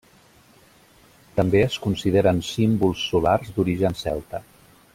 També 1.35 1.61
es 1.65 1.77
consideren 1.83 2.41
símbols 2.47 3.05
solars 3.11 3.53
d'origen 3.59 3.99
celta. 4.01 4.43